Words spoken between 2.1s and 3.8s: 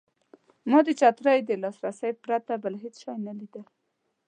پرته بل هېڅ شی نه لیدل.